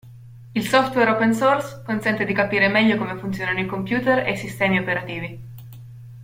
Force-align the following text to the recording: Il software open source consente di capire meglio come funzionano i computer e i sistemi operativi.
Il 0.55 0.67
software 0.67 1.11
open 1.11 1.35
source 1.35 1.83
consente 1.85 2.25
di 2.25 2.33
capire 2.33 2.67
meglio 2.69 2.97
come 2.97 3.19
funzionano 3.19 3.59
i 3.59 3.67
computer 3.67 4.25
e 4.25 4.31
i 4.31 4.35
sistemi 4.37 4.79
operativi. 4.79 5.39